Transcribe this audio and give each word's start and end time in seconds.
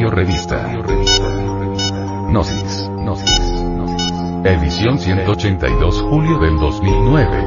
Radio 0.00 0.10
Revista. 0.12 0.66
Gnosis. 2.30 2.90
Edición 4.44 4.98
182 4.98 6.00
julio 6.00 6.38
del 6.38 6.56
2009. 6.56 7.44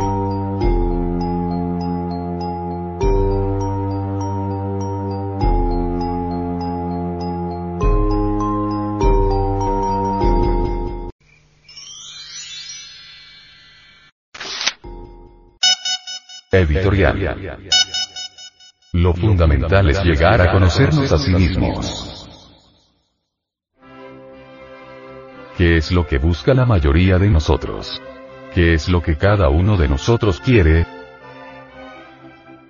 Editorial. 16.52 17.58
Lo 18.92 19.16
fundamental 19.16 19.90
es 19.90 20.04
llegar 20.04 20.40
a 20.40 20.52
conocernos 20.52 21.12
a 21.12 21.18
sí 21.18 21.32
mismos. 21.34 22.13
¿Qué 25.58 25.78
es 25.78 25.92
lo 25.92 26.08
que 26.08 26.18
busca 26.18 26.54
la 26.54 26.66
mayoría 26.66 27.20
de 27.20 27.30
nosotros? 27.30 28.02
¿Qué 28.54 28.74
es 28.74 28.90
lo 28.90 29.02
que 29.02 29.18
cada 29.18 29.50
uno 29.50 29.78
de 29.78 29.88
nosotros 29.88 30.40
quiere? 30.40 30.86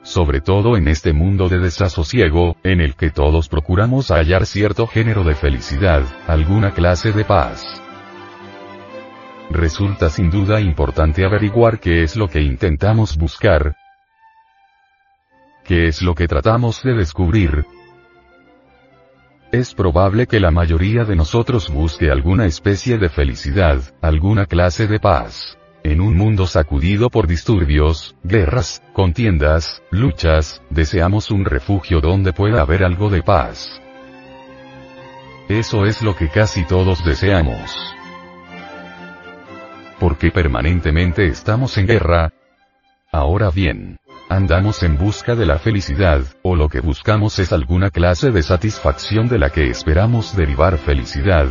Sobre 0.02 0.42
todo 0.42 0.76
en 0.76 0.88
este 0.88 1.14
mundo 1.14 1.48
de 1.48 1.60
desasosiego, 1.60 2.58
en 2.64 2.82
el 2.82 2.96
que 2.96 3.10
todos 3.10 3.48
procuramos 3.48 4.10
hallar 4.10 4.46
cierto 4.46 4.88
género 4.88 5.24
de 5.24 5.36
felicidad, 5.36 6.04
alguna 6.28 6.72
clase 6.72 7.12
de 7.14 7.24
paz. 7.24 7.64
Resulta 9.50 10.10
sin 10.10 10.30
duda 10.30 10.60
importante 10.60 11.26
averiguar 11.26 11.80
qué 11.80 12.04
es 12.04 12.16
lo 12.16 12.28
que 12.28 12.42
intentamos 12.42 13.18
buscar, 13.18 13.76
¿Qué 15.64 15.88
es 15.88 16.02
lo 16.02 16.14
que 16.14 16.28
tratamos 16.28 16.84
de 16.84 16.94
descubrir? 16.94 17.66
Es 19.54 19.76
probable 19.76 20.26
que 20.26 20.40
la 20.40 20.50
mayoría 20.50 21.04
de 21.04 21.16
nosotros 21.16 21.70
busque 21.70 22.10
alguna 22.10 22.48
especie 22.48 22.98
de 22.98 23.08
felicidad, 23.08 23.84
alguna 24.02 24.48
clase 24.48 24.88
de 24.88 25.00
paz. 25.00 25.60
En 25.84 26.02
un 26.02 26.18
mundo 26.18 26.48
sacudido 26.48 27.12
por 27.12 27.28
disturbios, 27.28 28.16
guerras, 28.24 28.82
contiendas, 28.94 29.84
luchas, 29.92 30.64
deseamos 30.72 31.30
un 31.30 31.46
refugio 31.46 32.02
donde 32.02 32.34
pueda 32.34 32.62
haber 32.62 32.84
algo 32.84 33.12
de 33.12 33.22
paz. 33.22 33.80
Eso 35.50 35.86
es 35.86 36.02
lo 36.02 36.16
que 36.16 36.30
casi 36.30 36.66
todos 36.66 37.06
deseamos. 37.06 37.78
Porque 40.00 40.32
permanentemente 40.32 41.28
estamos 41.28 41.78
en 41.78 41.86
guerra. 41.86 42.34
Ahora 43.12 43.52
bien, 43.52 44.00
andamos 44.36 44.82
en 44.82 44.98
busca 44.98 45.36
de 45.36 45.46
la 45.46 45.60
felicidad, 45.60 46.22
o 46.42 46.56
lo 46.56 46.68
que 46.68 46.80
buscamos 46.80 47.38
es 47.40 47.54
alguna 47.54 47.92
clase 47.92 48.32
de 48.32 48.42
satisfacción 48.42 49.28
de 49.28 49.38
la 49.38 49.52
que 49.52 49.70
esperamos 49.70 50.36
derivar 50.36 50.78
felicidad. 50.78 51.48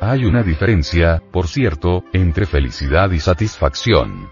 Hay 0.00 0.24
una 0.24 0.42
diferencia, 0.42 1.22
por 1.30 1.48
cierto, 1.48 2.02
entre 2.12 2.46
felicidad 2.46 3.10
y 3.10 3.20
satisfacción. 3.20 4.30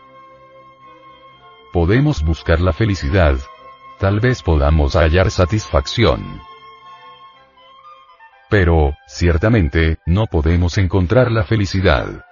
Podemos 1.73 2.23
buscar 2.23 2.61
la 2.61 2.73
felicidad. 2.73 3.37
Tal 3.99 4.21
vez 4.21 4.43
podamos 4.43 4.95
hallar 4.97 5.31
satisfacción. 5.31 6.41
Pero, 8.49 8.95
ciertamente, 9.07 9.99
no 10.07 10.27
podemos 10.27 10.79
encontrar 10.79 11.31
la 11.31 11.45
felicidad. 11.45 12.25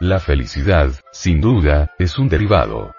La 0.00 0.20
felicidad, 0.20 0.90
sin 1.12 1.40
duda, 1.40 1.92
es 1.98 2.18
un 2.18 2.28
derivado 2.28 2.92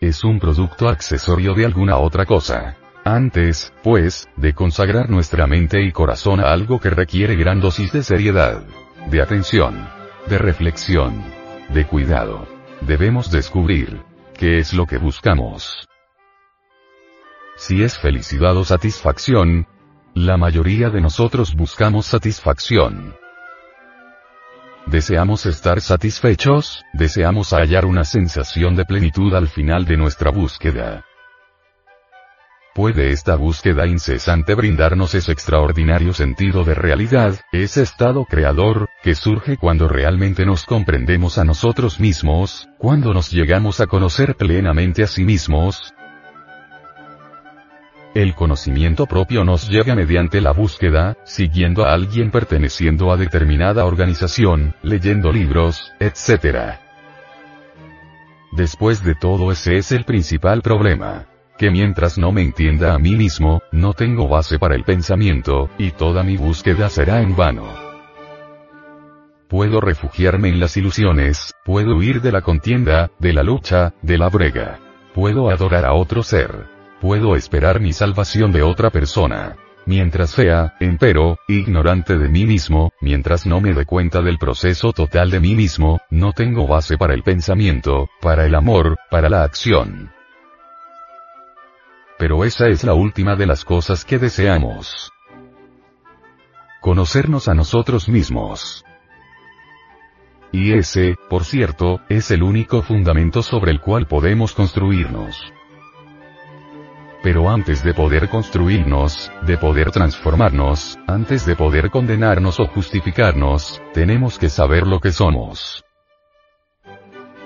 es 0.00 0.22
un 0.22 0.38
producto 0.38 0.88
accesorio 0.88 1.54
de 1.54 1.66
alguna 1.66 1.98
otra 1.98 2.24
cosa. 2.24 2.76
Antes, 3.04 3.72
pues, 3.82 4.28
de 4.36 4.54
consagrar 4.54 5.10
nuestra 5.10 5.46
mente 5.46 5.82
y 5.82 5.92
corazón 5.92 6.40
a 6.40 6.52
algo 6.52 6.78
que 6.78 6.90
requiere 6.90 7.36
gran 7.36 7.60
dosis 7.60 7.92
de 7.92 8.02
seriedad, 8.02 8.62
de 9.10 9.22
atención, 9.22 9.88
de 10.28 10.38
reflexión, 10.38 11.24
de 11.70 11.86
cuidado, 11.86 12.46
debemos 12.82 13.30
descubrir 13.30 14.02
qué 14.34 14.58
es 14.58 14.72
lo 14.72 14.86
que 14.86 14.98
buscamos. 14.98 15.88
Si 17.56 17.82
es 17.82 17.98
felicidad 17.98 18.56
o 18.56 18.64
satisfacción, 18.64 19.66
la 20.14 20.36
mayoría 20.36 20.90
de 20.90 21.00
nosotros 21.00 21.54
buscamos 21.56 22.06
satisfacción. 22.06 23.16
Deseamos 24.90 25.44
estar 25.44 25.82
satisfechos, 25.82 26.82
deseamos 26.94 27.50
hallar 27.50 27.84
una 27.84 28.04
sensación 28.04 28.74
de 28.74 28.86
plenitud 28.86 29.34
al 29.34 29.46
final 29.48 29.84
de 29.84 29.98
nuestra 29.98 30.30
búsqueda. 30.30 31.04
¿Puede 32.74 33.10
esta 33.10 33.36
búsqueda 33.36 33.86
incesante 33.86 34.54
brindarnos 34.54 35.14
ese 35.14 35.32
extraordinario 35.32 36.14
sentido 36.14 36.64
de 36.64 36.74
realidad, 36.74 37.38
ese 37.52 37.82
estado 37.82 38.24
creador, 38.24 38.88
que 39.02 39.14
surge 39.14 39.58
cuando 39.58 39.88
realmente 39.88 40.46
nos 40.46 40.64
comprendemos 40.64 41.36
a 41.36 41.44
nosotros 41.44 42.00
mismos, 42.00 42.66
cuando 42.78 43.12
nos 43.12 43.30
llegamos 43.30 43.80
a 43.80 43.86
conocer 43.86 44.36
plenamente 44.36 45.02
a 45.02 45.06
sí 45.06 45.22
mismos, 45.22 45.92
el 48.14 48.34
conocimiento 48.34 49.06
propio 49.06 49.44
nos 49.44 49.68
llega 49.68 49.94
mediante 49.94 50.40
la 50.40 50.52
búsqueda, 50.52 51.16
siguiendo 51.24 51.84
a 51.84 51.92
alguien 51.92 52.30
perteneciendo 52.30 53.12
a 53.12 53.16
determinada 53.16 53.84
organización, 53.84 54.74
leyendo 54.82 55.30
libros, 55.30 55.92
etc. 56.00 56.78
Después 58.52 59.04
de 59.04 59.14
todo 59.14 59.52
ese 59.52 59.76
es 59.76 59.92
el 59.92 60.04
principal 60.04 60.62
problema. 60.62 61.26
Que 61.58 61.70
mientras 61.70 62.18
no 62.18 62.32
me 62.32 62.42
entienda 62.42 62.94
a 62.94 62.98
mí 62.98 63.16
mismo, 63.16 63.62
no 63.72 63.92
tengo 63.92 64.28
base 64.28 64.58
para 64.58 64.74
el 64.74 64.84
pensamiento, 64.84 65.68
y 65.76 65.90
toda 65.90 66.22
mi 66.22 66.36
búsqueda 66.36 66.88
será 66.88 67.20
en 67.20 67.36
vano. 67.36 67.66
Puedo 69.48 69.80
refugiarme 69.80 70.48
en 70.50 70.60
las 70.60 70.76
ilusiones, 70.76 71.54
puedo 71.64 71.96
huir 71.96 72.20
de 72.20 72.32
la 72.32 72.42
contienda, 72.42 73.10
de 73.18 73.32
la 73.32 73.42
lucha, 73.42 73.94
de 74.02 74.18
la 74.18 74.28
brega. 74.28 74.78
Puedo 75.14 75.50
adorar 75.50 75.84
a 75.84 75.94
otro 75.94 76.22
ser 76.22 76.77
puedo 77.00 77.36
esperar 77.36 77.80
mi 77.80 77.92
salvación 77.92 78.52
de 78.52 78.62
otra 78.62 78.90
persona. 78.90 79.56
Mientras 79.86 80.30
sea, 80.30 80.76
empero, 80.80 81.38
ignorante 81.48 82.18
de 82.18 82.28
mí 82.28 82.44
mismo, 82.44 82.92
mientras 83.00 83.46
no 83.46 83.60
me 83.60 83.72
dé 83.72 83.86
cuenta 83.86 84.20
del 84.20 84.36
proceso 84.36 84.92
total 84.92 85.30
de 85.30 85.40
mí 85.40 85.54
mismo, 85.54 86.00
no 86.10 86.32
tengo 86.32 86.66
base 86.66 86.98
para 86.98 87.14
el 87.14 87.22
pensamiento, 87.22 88.10
para 88.20 88.44
el 88.44 88.54
amor, 88.54 88.98
para 89.10 89.30
la 89.30 89.44
acción. 89.44 90.10
Pero 92.18 92.44
esa 92.44 92.66
es 92.66 92.84
la 92.84 92.92
última 92.92 93.34
de 93.34 93.46
las 93.46 93.64
cosas 93.64 94.04
que 94.04 94.18
deseamos. 94.18 95.10
Conocernos 96.82 97.48
a 97.48 97.54
nosotros 97.54 98.08
mismos. 98.10 98.84
Y 100.52 100.72
ese, 100.72 101.16
por 101.30 101.44
cierto, 101.44 102.00
es 102.08 102.30
el 102.30 102.42
único 102.42 102.82
fundamento 102.82 103.42
sobre 103.42 103.70
el 103.70 103.80
cual 103.80 104.06
podemos 104.06 104.52
construirnos. 104.52 105.52
Pero 107.22 107.50
antes 107.50 107.82
de 107.82 107.94
poder 107.94 108.28
construirnos, 108.28 109.30
de 109.42 109.58
poder 109.58 109.90
transformarnos, 109.90 110.98
antes 111.06 111.44
de 111.44 111.56
poder 111.56 111.90
condenarnos 111.90 112.60
o 112.60 112.66
justificarnos, 112.66 113.82
tenemos 113.92 114.38
que 114.38 114.48
saber 114.48 114.86
lo 114.86 115.00
que 115.00 115.10
somos. 115.10 115.84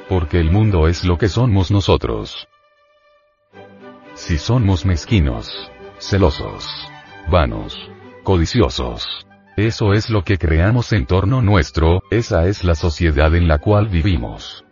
Porque 0.09 0.39
el 0.39 0.51
mundo 0.51 0.89
es 0.89 1.05
lo 1.05 1.17
que 1.17 1.29
somos 1.29 1.71
nosotros. 1.71 2.49
Si 4.15 4.37
somos 4.37 4.85
mezquinos, 4.85 5.71
celosos, 5.99 6.69
vanos, 7.31 7.91
codiciosos, 8.25 9.27
eso 9.57 9.95
es 9.95 10.11
lo 10.11 10.23
que 10.23 10.37
creamos 10.37 10.93
en 10.93 11.07
torno 11.07 11.41
nuestro, 11.41 12.03
esa 12.11 12.47
es 12.47 12.63
la 12.63 12.75
sociedad 12.75 13.35
en 13.35 13.49
la 13.49 13.59
cual 13.59 13.89
vivimos. 13.89 14.65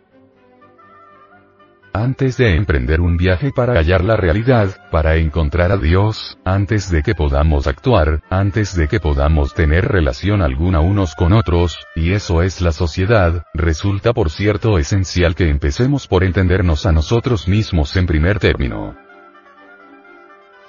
Antes 1.93 2.37
de 2.37 2.55
emprender 2.55 3.01
un 3.01 3.17
viaje 3.17 3.51
para 3.51 3.73
hallar 3.73 4.01
la 4.05 4.15
realidad, 4.15 4.69
para 4.91 5.17
encontrar 5.17 5.73
a 5.73 5.77
Dios, 5.77 6.37
antes 6.45 6.89
de 6.89 7.03
que 7.03 7.15
podamos 7.15 7.67
actuar, 7.67 8.21
antes 8.29 8.77
de 8.77 8.87
que 8.87 9.01
podamos 9.01 9.53
tener 9.53 9.89
relación 9.89 10.41
alguna 10.41 10.79
unos 10.79 11.15
con 11.15 11.33
otros, 11.33 11.77
y 11.93 12.13
eso 12.13 12.43
es 12.43 12.61
la 12.61 12.71
sociedad, 12.71 13.43
resulta 13.53 14.13
por 14.13 14.29
cierto 14.29 14.77
esencial 14.77 15.35
que 15.35 15.49
empecemos 15.49 16.07
por 16.07 16.23
entendernos 16.23 16.85
a 16.85 16.93
nosotros 16.93 17.49
mismos 17.49 17.93
en 17.97 18.05
primer 18.05 18.39
término. 18.39 18.95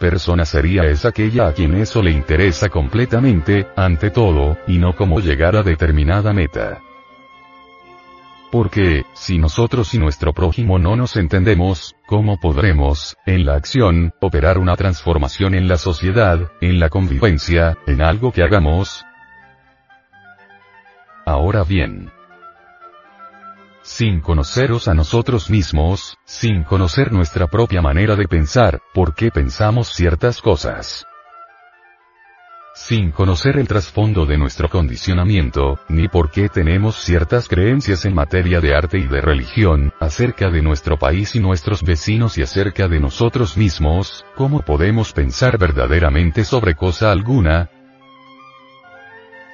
Persona 0.00 0.44
sería 0.44 0.86
es 0.86 1.04
aquella 1.04 1.46
a 1.46 1.52
quien 1.52 1.74
eso 1.74 2.02
le 2.02 2.10
interesa 2.10 2.68
completamente, 2.68 3.68
ante 3.76 4.10
todo, 4.10 4.58
y 4.66 4.78
no 4.78 4.96
como 4.96 5.20
llegar 5.20 5.54
a 5.54 5.62
determinada 5.62 6.32
meta. 6.32 6.80
Porque, 8.52 9.06
si 9.14 9.38
nosotros 9.38 9.94
y 9.94 9.98
nuestro 9.98 10.34
prójimo 10.34 10.78
no 10.78 10.94
nos 10.94 11.16
entendemos, 11.16 11.96
¿cómo 12.06 12.36
podremos, 12.38 13.16
en 13.24 13.46
la 13.46 13.54
acción, 13.54 14.12
operar 14.20 14.58
una 14.58 14.76
transformación 14.76 15.54
en 15.54 15.68
la 15.68 15.78
sociedad, 15.78 16.52
en 16.60 16.78
la 16.78 16.90
convivencia, 16.90 17.78
en 17.86 18.02
algo 18.02 18.30
que 18.30 18.42
hagamos? 18.42 19.06
Ahora 21.24 21.64
bien, 21.64 22.12
sin 23.80 24.20
conoceros 24.20 24.86
a 24.86 24.92
nosotros 24.92 25.48
mismos, 25.48 26.18
sin 26.26 26.62
conocer 26.62 27.10
nuestra 27.10 27.46
propia 27.46 27.80
manera 27.80 28.16
de 28.16 28.28
pensar, 28.28 28.82
¿por 28.92 29.14
qué 29.14 29.30
pensamos 29.30 29.88
ciertas 29.94 30.42
cosas? 30.42 31.06
Sin 32.74 33.10
conocer 33.10 33.58
el 33.58 33.68
trasfondo 33.68 34.24
de 34.24 34.38
nuestro 34.38 34.68
condicionamiento, 34.68 35.78
ni 35.88 36.08
por 36.08 36.30
qué 36.30 36.48
tenemos 36.48 36.96
ciertas 36.96 37.48
creencias 37.48 38.04
en 38.04 38.14
materia 38.14 38.60
de 38.60 38.74
arte 38.74 38.98
y 38.98 39.06
de 39.06 39.20
religión, 39.20 39.92
acerca 40.00 40.50
de 40.50 40.62
nuestro 40.62 40.98
país 40.98 41.34
y 41.34 41.40
nuestros 41.40 41.82
vecinos 41.82 42.38
y 42.38 42.42
acerca 42.42 42.88
de 42.88 43.00
nosotros 43.00 43.56
mismos, 43.56 44.24
¿cómo 44.36 44.60
podemos 44.60 45.12
pensar 45.12 45.58
verdaderamente 45.58 46.44
sobre 46.44 46.74
cosa 46.74 47.12
alguna? 47.12 47.70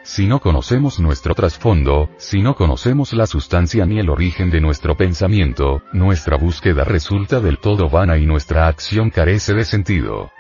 Si 0.05 0.26
no 0.26 0.41
conocemos 0.41 1.00
nuestro 1.00 1.35
trasfondo, 1.35 2.09
si 2.17 2.41
no 2.41 2.55
conocemos 2.55 3.12
la 3.12 3.26
sustancia 3.26 3.85
ni 3.85 3.99
el 3.99 4.09
origen 4.09 4.49
de 4.49 4.61
nuestro 4.61 4.97
pensamiento, 4.97 5.82
nuestra 5.93 6.38
búsqueda 6.38 6.85
resulta 6.85 7.41
del 7.41 7.59
todo 7.59 7.91
vana 7.91 8.17
y 8.17 8.25
nuestra 8.25 8.69
acción 8.69 9.11
carece 9.11 9.53
de 9.53 9.65
sentido. 9.67 10.31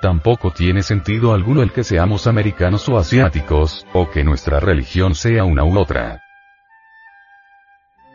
Tampoco 0.00 0.50
tiene 0.50 0.82
sentido 0.82 1.34
alguno 1.34 1.62
el 1.62 1.72
que 1.72 1.84
seamos 1.84 2.26
americanos 2.26 2.88
o 2.88 2.96
asiáticos, 2.96 3.86
o 3.92 4.10
que 4.10 4.24
nuestra 4.24 4.58
religión 4.58 5.14
sea 5.14 5.44
una 5.44 5.62
u 5.62 5.78
otra. 5.78 6.22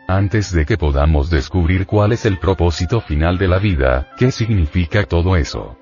Antes 0.08 0.52
de 0.52 0.66
que 0.66 0.76
podamos 0.76 1.30
descubrir 1.30 1.86
cuál 1.86 2.12
es 2.12 2.26
el 2.26 2.38
propósito 2.38 3.00
final 3.00 3.38
de 3.38 3.48
la 3.48 3.58
vida, 3.58 4.08
¿qué 4.16 4.32
significa 4.32 5.04
todo 5.04 5.36
eso? 5.36 5.78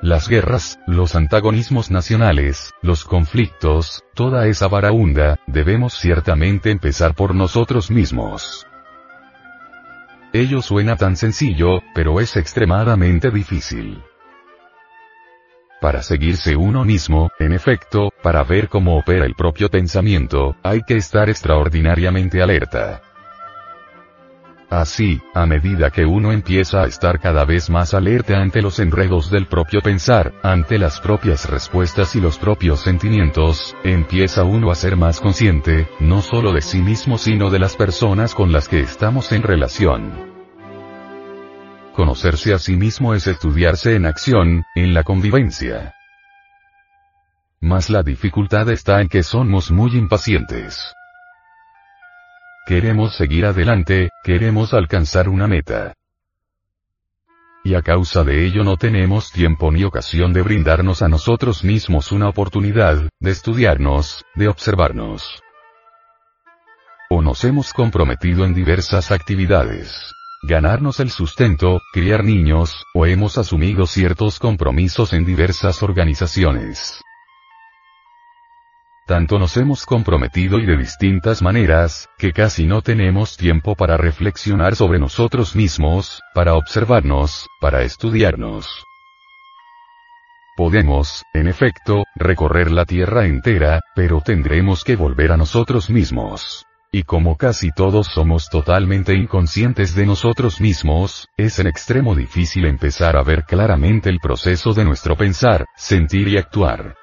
Las 0.00 0.28
guerras, 0.28 0.80
los 0.88 1.14
antagonismos 1.14 1.92
nacionales, 1.92 2.72
los 2.82 3.04
conflictos, 3.04 4.02
toda 4.14 4.48
esa 4.48 4.66
varaunda, 4.66 5.38
debemos 5.46 5.94
ciertamente 5.94 6.72
empezar 6.72 7.14
por 7.14 7.36
nosotros 7.36 7.92
mismos. 7.92 8.66
Ello 10.32 10.62
suena 10.62 10.96
tan 10.96 11.14
sencillo, 11.14 11.80
pero 11.94 12.20
es 12.20 12.36
extremadamente 12.36 13.30
difícil 13.30 14.02
para 15.82 16.00
seguirse 16.00 16.54
uno 16.54 16.84
mismo, 16.84 17.32
en 17.40 17.52
efecto, 17.52 18.10
para 18.22 18.44
ver 18.44 18.68
cómo 18.68 18.96
opera 18.96 19.26
el 19.26 19.34
propio 19.34 19.68
pensamiento, 19.68 20.54
hay 20.62 20.82
que 20.82 20.96
estar 20.96 21.28
extraordinariamente 21.28 22.40
alerta. 22.40 23.02
Así, 24.70 25.20
a 25.34 25.44
medida 25.44 25.90
que 25.90 26.06
uno 26.06 26.32
empieza 26.32 26.82
a 26.82 26.86
estar 26.86 27.18
cada 27.18 27.44
vez 27.44 27.68
más 27.68 27.94
alerta 27.94 28.38
ante 28.38 28.62
los 28.62 28.78
enredos 28.78 29.28
del 29.28 29.46
propio 29.46 29.80
pensar, 29.82 30.32
ante 30.44 30.78
las 30.78 31.00
propias 31.00 31.50
respuestas 31.50 32.14
y 32.14 32.20
los 32.20 32.38
propios 32.38 32.80
sentimientos, 32.80 33.76
empieza 33.82 34.44
uno 34.44 34.70
a 34.70 34.76
ser 34.76 34.96
más 34.96 35.20
consciente, 35.20 35.88
no 35.98 36.22
solo 36.22 36.52
de 36.52 36.62
sí 36.62 36.80
mismo 36.80 37.18
sino 37.18 37.50
de 37.50 37.58
las 37.58 37.74
personas 37.74 38.36
con 38.36 38.52
las 38.52 38.68
que 38.68 38.80
estamos 38.80 39.32
en 39.32 39.42
relación. 39.42 40.31
Conocerse 41.94 42.54
a 42.54 42.58
sí 42.58 42.74
mismo 42.74 43.12
es 43.12 43.26
estudiarse 43.26 43.94
en 43.94 44.06
acción, 44.06 44.64
en 44.74 44.94
la 44.94 45.02
convivencia. 45.02 45.94
Mas 47.60 47.90
la 47.90 48.02
dificultad 48.02 48.70
está 48.70 49.02
en 49.02 49.08
que 49.08 49.22
somos 49.22 49.70
muy 49.70 49.94
impacientes. 49.94 50.94
Queremos 52.66 53.14
seguir 53.14 53.44
adelante, 53.44 54.08
queremos 54.24 54.72
alcanzar 54.72 55.28
una 55.28 55.46
meta. 55.46 55.92
Y 57.62 57.74
a 57.74 57.82
causa 57.82 58.24
de 58.24 58.46
ello 58.46 58.64
no 58.64 58.78
tenemos 58.78 59.30
tiempo 59.30 59.70
ni 59.70 59.84
ocasión 59.84 60.32
de 60.32 60.40
brindarnos 60.40 61.02
a 61.02 61.08
nosotros 61.08 61.62
mismos 61.62 62.10
una 62.10 62.28
oportunidad, 62.28 63.06
de 63.20 63.30
estudiarnos, 63.30 64.24
de 64.34 64.48
observarnos. 64.48 65.42
O 67.10 67.20
nos 67.20 67.44
hemos 67.44 67.74
comprometido 67.74 68.46
en 68.46 68.54
diversas 68.54 69.12
actividades 69.12 70.12
ganarnos 70.42 71.00
el 71.00 71.10
sustento, 71.10 71.80
criar 71.92 72.24
niños, 72.24 72.84
o 72.94 73.06
hemos 73.06 73.38
asumido 73.38 73.86
ciertos 73.86 74.38
compromisos 74.38 75.12
en 75.12 75.24
diversas 75.24 75.82
organizaciones. 75.82 77.00
Tanto 79.06 79.38
nos 79.38 79.56
hemos 79.56 79.84
comprometido 79.84 80.58
y 80.58 80.66
de 80.66 80.76
distintas 80.76 81.42
maneras, 81.42 82.08
que 82.18 82.32
casi 82.32 82.66
no 82.66 82.82
tenemos 82.82 83.36
tiempo 83.36 83.74
para 83.74 83.96
reflexionar 83.96 84.76
sobre 84.76 84.98
nosotros 84.98 85.56
mismos, 85.56 86.20
para 86.34 86.54
observarnos, 86.54 87.46
para 87.60 87.82
estudiarnos. 87.82 88.84
Podemos, 90.56 91.24
en 91.34 91.48
efecto, 91.48 92.04
recorrer 92.14 92.70
la 92.70 92.84
Tierra 92.84 93.26
entera, 93.26 93.80
pero 93.94 94.20
tendremos 94.20 94.84
que 94.84 94.96
volver 94.96 95.32
a 95.32 95.36
nosotros 95.36 95.90
mismos. 95.90 96.64
Y 96.94 97.04
como 97.04 97.38
casi 97.38 97.70
todos 97.70 98.06
somos 98.08 98.50
totalmente 98.50 99.14
inconscientes 99.14 99.94
de 99.94 100.04
nosotros 100.04 100.60
mismos, 100.60 101.26
es 101.38 101.58
en 101.58 101.66
extremo 101.66 102.14
difícil 102.14 102.66
empezar 102.66 103.16
a 103.16 103.22
ver 103.22 103.44
claramente 103.44 104.10
el 104.10 104.18
proceso 104.18 104.74
de 104.74 104.84
nuestro 104.84 105.16
pensar, 105.16 105.64
sentir 105.74 106.28
y 106.28 106.36
actuar. 106.36 106.94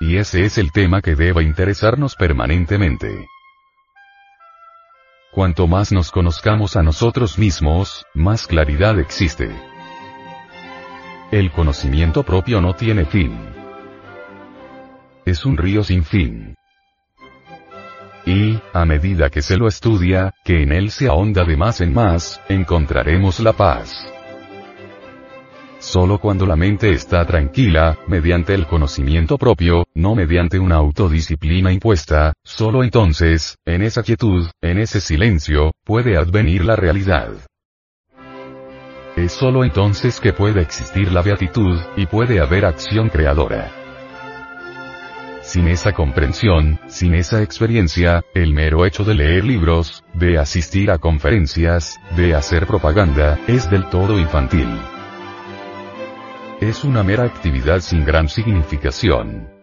Y 0.00 0.18
ese 0.18 0.44
es 0.44 0.58
el 0.58 0.72
tema 0.72 1.00
que 1.00 1.14
deba 1.14 1.42
interesarnos 1.42 2.16
permanentemente. 2.16 3.26
Cuanto 5.32 5.66
más 5.66 5.90
nos 5.90 6.10
conozcamos 6.10 6.76
a 6.76 6.82
nosotros 6.82 7.38
mismos, 7.38 8.04
más 8.12 8.46
claridad 8.46 8.98
existe. 9.00 9.50
El 11.30 11.50
conocimiento 11.50 12.24
propio 12.24 12.60
no 12.60 12.74
tiene 12.74 13.06
fin. 13.06 13.38
Es 15.24 15.46
un 15.46 15.56
río 15.56 15.82
sin 15.82 16.04
fin. 16.04 16.57
Y, 18.26 18.58
a 18.72 18.84
medida 18.84 19.30
que 19.30 19.42
se 19.42 19.56
lo 19.56 19.68
estudia, 19.68 20.34
que 20.44 20.62
en 20.62 20.72
él 20.72 20.90
se 20.90 21.08
ahonda 21.08 21.44
de 21.44 21.56
más 21.56 21.80
en 21.80 21.94
más, 21.94 22.40
encontraremos 22.48 23.40
la 23.40 23.52
paz. 23.52 24.06
Solo 25.78 26.18
cuando 26.18 26.44
la 26.44 26.56
mente 26.56 26.90
está 26.90 27.24
tranquila, 27.24 27.98
mediante 28.08 28.52
el 28.52 28.66
conocimiento 28.66 29.38
propio, 29.38 29.86
no 29.94 30.16
mediante 30.16 30.58
una 30.58 30.74
autodisciplina 30.74 31.72
impuesta, 31.72 32.32
solo 32.42 32.82
entonces, 32.82 33.56
en 33.64 33.82
esa 33.82 34.02
quietud, 34.02 34.48
en 34.60 34.78
ese 34.78 35.00
silencio, 35.00 35.70
puede 35.84 36.16
advenir 36.16 36.64
la 36.64 36.74
realidad. 36.74 37.28
Es 39.14 39.32
solo 39.32 39.64
entonces 39.64 40.20
que 40.20 40.32
puede 40.32 40.60
existir 40.60 41.12
la 41.12 41.22
beatitud, 41.22 41.78
y 41.96 42.06
puede 42.06 42.40
haber 42.40 42.64
acción 42.64 43.08
creadora. 43.08 43.77
Sin 45.48 45.66
esa 45.66 45.92
comprensión, 45.92 46.78
sin 46.88 47.14
esa 47.14 47.42
experiencia, 47.42 48.22
el 48.34 48.52
mero 48.52 48.84
hecho 48.84 49.02
de 49.02 49.14
leer 49.14 49.44
libros, 49.44 50.04
de 50.12 50.36
asistir 50.36 50.90
a 50.90 50.98
conferencias, 50.98 51.98
de 52.14 52.34
hacer 52.34 52.66
propaganda, 52.66 53.40
es 53.46 53.70
del 53.70 53.88
todo 53.88 54.18
infantil. 54.18 54.68
Es 56.60 56.84
una 56.84 57.02
mera 57.02 57.24
actividad 57.24 57.80
sin 57.80 58.04
gran 58.04 58.28
significación. 58.28 59.57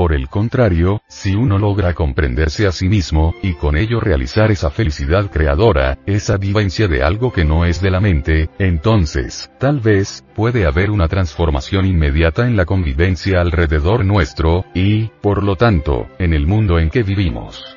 Por 0.00 0.14
el 0.14 0.30
contrario, 0.30 1.02
si 1.08 1.34
uno 1.34 1.58
logra 1.58 1.92
comprenderse 1.92 2.66
a 2.66 2.72
sí 2.72 2.88
mismo, 2.88 3.34
y 3.42 3.52
con 3.52 3.76
ello 3.76 4.00
realizar 4.00 4.50
esa 4.50 4.70
felicidad 4.70 5.30
creadora, 5.30 5.98
esa 6.06 6.38
vivencia 6.38 6.88
de 6.88 7.02
algo 7.02 7.34
que 7.34 7.44
no 7.44 7.66
es 7.66 7.82
de 7.82 7.90
la 7.90 8.00
mente, 8.00 8.48
entonces, 8.58 9.50
tal 9.58 9.80
vez, 9.80 10.24
puede 10.34 10.64
haber 10.64 10.90
una 10.90 11.06
transformación 11.06 11.84
inmediata 11.84 12.46
en 12.46 12.56
la 12.56 12.64
convivencia 12.64 13.42
alrededor 13.42 14.06
nuestro, 14.06 14.64
y, 14.72 15.08
por 15.20 15.42
lo 15.42 15.56
tanto, 15.56 16.06
en 16.18 16.32
el 16.32 16.46
mundo 16.46 16.78
en 16.78 16.88
que 16.88 17.02
vivimos. 17.02 17.76